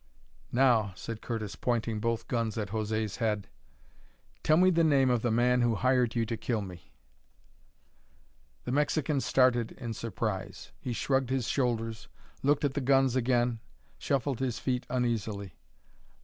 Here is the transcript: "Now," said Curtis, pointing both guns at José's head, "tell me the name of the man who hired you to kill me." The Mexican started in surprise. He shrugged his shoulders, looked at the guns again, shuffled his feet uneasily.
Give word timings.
"Now," 0.51 0.93
said 0.95 1.21
Curtis, 1.21 1.55
pointing 1.55 1.99
both 1.99 2.27
guns 2.27 2.57
at 2.57 2.69
José's 2.69 3.17
head, 3.17 3.47
"tell 4.41 4.57
me 4.57 4.71
the 4.71 4.83
name 4.83 5.11
of 5.11 5.21
the 5.21 5.29
man 5.29 5.61
who 5.61 5.75
hired 5.75 6.15
you 6.15 6.25
to 6.25 6.35
kill 6.35 6.63
me." 6.63 6.95
The 8.63 8.71
Mexican 8.71 9.21
started 9.21 9.73
in 9.73 9.93
surprise. 9.93 10.71
He 10.79 10.91
shrugged 10.93 11.29
his 11.29 11.47
shoulders, 11.47 12.07
looked 12.41 12.65
at 12.65 12.73
the 12.73 12.81
guns 12.81 13.15
again, 13.15 13.59
shuffled 13.99 14.39
his 14.39 14.57
feet 14.57 14.87
uneasily. 14.89 15.53